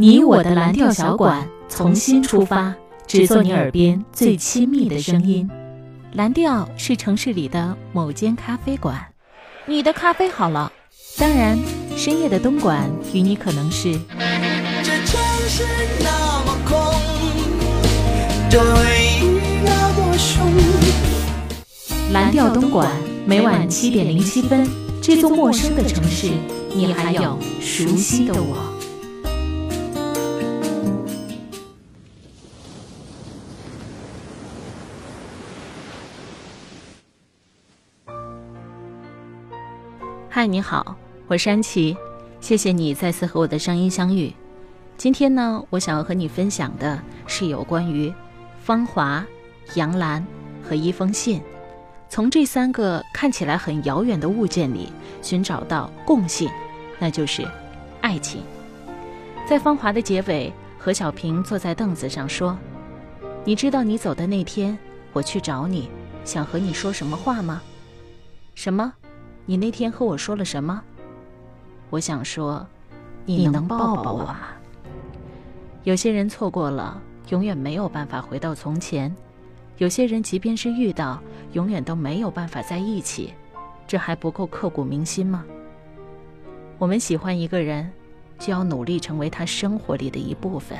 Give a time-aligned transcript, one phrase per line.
[0.00, 2.74] 你我的蓝调小馆从新出发，
[3.06, 5.46] 只做你耳边最亲密的声音。
[6.14, 8.98] 蓝调是城市里的某间咖啡馆，
[9.66, 10.72] 你的咖啡好了。
[11.18, 11.58] 当然，
[11.98, 13.92] 深夜的东莞与你可能是。
[14.82, 15.64] 这城市
[16.02, 16.78] 那么空，
[18.48, 18.82] 这回
[19.20, 20.50] 忆那么凶。
[22.14, 22.90] 蓝调东莞
[23.26, 24.66] 每晚七点零七分，
[25.02, 26.30] 这座陌生的城市，
[26.74, 28.69] 你还有熟悉的我。
[40.32, 40.94] 嗨，你好，
[41.26, 41.96] 我是安琪，
[42.40, 44.32] 谢谢你再次和我的声音相遇。
[44.96, 48.14] 今天呢，我想要和你分享的是有关于
[48.60, 49.26] 芳华、
[49.74, 50.24] 杨澜
[50.62, 51.42] 和一封信，
[52.08, 56.48] 从这三个看起来很遥远的物件里寻找到共性，
[57.00, 57.44] 那就是
[58.00, 58.40] 爱情。
[59.48, 62.56] 在芳华的结尾，何小平坐在凳子上说
[63.44, 64.78] ：“你知道你走的那天，
[65.12, 65.90] 我去找你，
[66.24, 67.60] 想和你说什么话吗？
[68.54, 68.92] 什么？”
[69.46, 70.82] 你那天和我说了什么？
[71.90, 72.66] 我想说，
[73.24, 74.38] 你能抱抱我吗？
[75.82, 79.10] 有些人错过了，永远没有办法回到从前；
[79.78, 81.20] 有些人即便是遇到，
[81.52, 83.32] 永远都没有办法在一起。
[83.86, 85.44] 这还不够刻骨铭心吗？
[86.78, 87.90] 我们喜欢一个人，
[88.38, 90.78] 就要努力成为他生活里的一部分。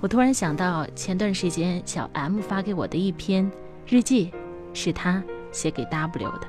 [0.00, 3.50] 我突然想到，前段时间小 M 发给我的一篇
[3.86, 4.32] 日记，
[4.72, 6.46] 是他写给 W 的。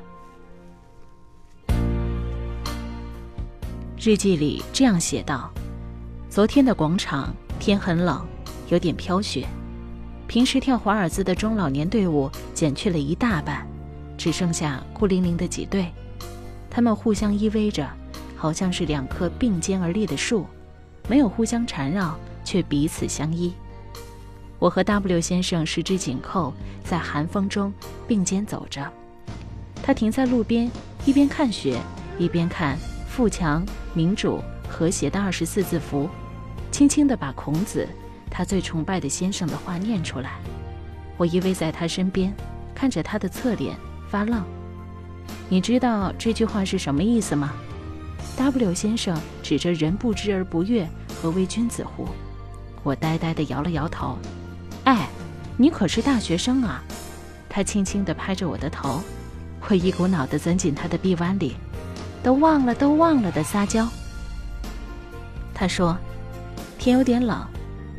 [4.01, 5.51] 日记里这样写道
[6.31, 8.25] ：“昨天的广场天很冷，
[8.69, 9.45] 有点飘雪。
[10.25, 13.67] 平时跳华尔兹的中老年队伍减去了一大半，
[14.17, 15.91] 只剩下孤零零的几对。
[16.69, 17.85] 他们互相依偎着，
[18.37, 20.45] 好像是两棵并肩而立的树，
[21.09, 23.53] 没有互相缠绕，却彼此相依。
[24.59, 26.53] 我和 W 先生十指紧扣，
[26.85, 27.73] 在寒风中
[28.07, 28.89] 并肩走着。
[29.83, 30.71] 他停在路边，
[31.05, 31.77] 一边看雪，
[32.17, 32.79] 一边看。”
[33.19, 36.09] 富强、民主、和谐的二十四字符，
[36.71, 37.85] 轻轻地把孔子
[38.31, 40.39] 他最崇拜的先生的话念出来。
[41.17, 42.33] 我依偎在他身边，
[42.73, 43.75] 看着他的侧脸
[44.09, 44.41] 发愣。
[45.49, 47.51] 你知道这句话是什么意思吗
[48.37, 50.87] ？W 先生指着“人不知而不悦，
[51.21, 52.07] 何为君子乎？”
[52.83, 54.17] 我呆呆地摇了摇头。
[54.85, 55.09] 哎，
[55.57, 56.81] 你可是大学生啊！
[57.49, 59.01] 他轻轻地拍着我的头，
[59.67, 61.57] 我一股脑地钻进他的臂弯里。
[62.23, 63.87] 都忘了，都忘了的撒娇。
[65.53, 65.97] 他说
[66.77, 67.45] ：“天有点冷，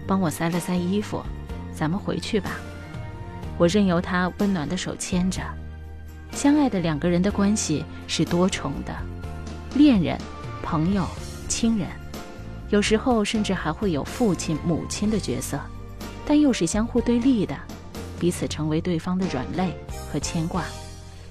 [0.06, 1.22] 帮我塞了塞衣服，
[1.74, 2.52] 咱们回去吧。”
[3.58, 5.42] 我任由他温暖的手牵着。
[6.32, 8.94] 相爱的两个人的关系是多重的，
[9.74, 10.16] 恋人、
[10.62, 11.04] 朋友、
[11.48, 11.88] 亲人，
[12.70, 15.60] 有时候甚至还会有父亲、母亲的角色，
[16.24, 17.54] 但又是相互对立的，
[18.18, 19.76] 彼此成为对方的软肋
[20.10, 20.64] 和牵挂，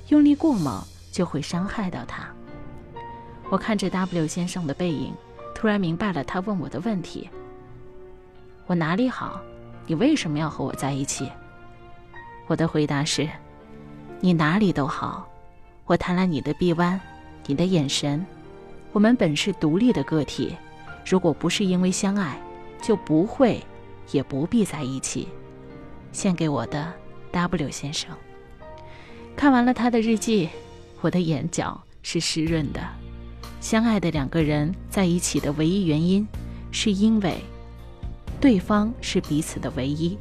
[0.09, 2.27] 用力过猛就会伤害到他。
[3.49, 5.11] 我看着 W 先生的背影，
[5.55, 7.27] 突然明白了他问我的问题：
[8.67, 9.41] 我哪里好？
[9.87, 11.27] 你为什么要和我在一起？
[12.45, 13.27] 我的回答是：
[14.19, 15.27] 你哪里都好。
[15.85, 17.01] 我贪婪你的臂弯，
[17.47, 18.23] 你的眼神。
[18.91, 20.55] 我们本是独立的个体，
[21.03, 22.39] 如果不是因为相爱，
[22.79, 23.59] 就不会，
[24.11, 25.27] 也不必在一起。
[26.11, 26.93] 献给我的
[27.31, 28.15] W 先生。
[29.35, 30.49] 看完了他的日记，
[31.01, 32.79] 我的眼角是湿润的。
[33.61, 36.25] 相爱的两个人在一起的唯一原因，
[36.71, 37.43] 是因为
[38.39, 40.17] 对方是彼此的唯一，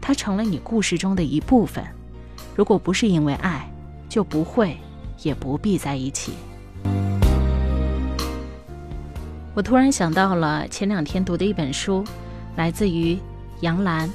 [0.00, 1.84] 他成了你故事中的一部分。
[2.54, 3.68] 如果不是因为爱，
[4.08, 4.76] 就不会，
[5.22, 6.32] 也不必在一起。
[9.52, 12.04] 我突然想到了前两天读的一本书，
[12.56, 13.18] 来自于
[13.60, 14.08] 杨澜。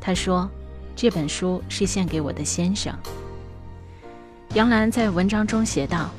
[0.00, 0.48] 他说
[0.94, 2.94] 这本书是献给我的先生。
[4.52, 6.10] 杨澜在文章中写道。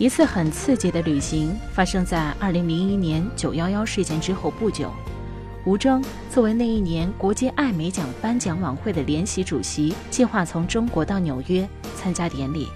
[0.00, 4.90] 一次很刺激的旅行发生在二零零一年九幺幺事件之后不久。
[5.66, 12.68] 吴峥作为那一年国际艾美奖颁奖晚会的联席主席，计划从中国到纽约参加典礼。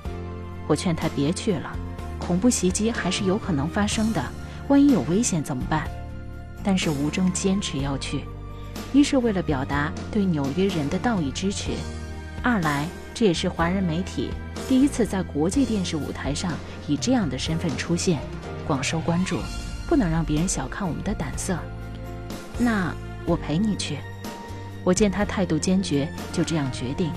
[0.66, 1.74] 我劝他别去了，
[2.18, 4.22] 恐怖袭击还是有可能发生的，
[4.68, 5.88] 万一有危险怎么办？
[6.62, 8.26] 但是吴峥坚持要去，
[8.92, 11.70] 一是为了表达对纽约人的道义支持，
[12.42, 14.28] 二来这也是华人媒体。
[14.66, 16.52] 第一次在国际电视舞台上
[16.88, 18.20] 以这样的身份出现，
[18.66, 19.38] 广受关注，
[19.86, 21.58] 不能让别人小看我们的胆色。
[22.58, 22.94] 那
[23.26, 23.98] 我陪你去。
[24.82, 27.10] 我见他态度坚决，就这样决定。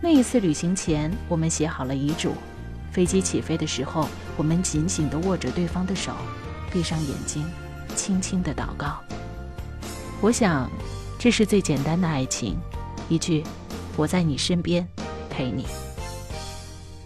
[0.00, 2.34] 那一次旅行前，我们写好了遗嘱。
[2.92, 6.12] 飞机起飞的时候，我们紧紧地握着对方的手，
[6.70, 7.44] 闭上眼睛，
[7.94, 8.98] 轻轻地祷告。
[10.20, 10.70] 我想，
[11.18, 12.58] 这是最简单的爱情，
[13.08, 13.42] 一句
[13.96, 14.86] “我在你身边，
[15.30, 15.66] 陪你”。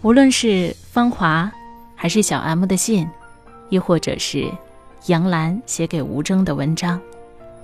[0.03, 1.49] 无论是芳华，
[1.95, 3.09] 还是小 M 的信，
[3.69, 4.51] 亦或者是
[5.05, 6.99] 杨澜写给吴征的文章，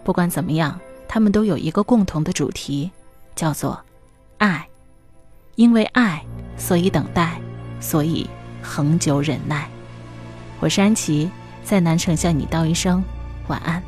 [0.06, 2.89] 不管怎么样，他们都有一个共同的主题，
[3.36, 3.77] 叫做
[4.38, 4.65] 爱。
[5.56, 6.24] 因为爱，
[6.56, 7.41] 所以等待，
[7.81, 8.25] 所以
[8.63, 9.69] 恒久忍耐。
[10.62, 11.30] 我是安琪，
[11.65, 13.03] 在南城向你道一声
[13.50, 13.83] 晚安。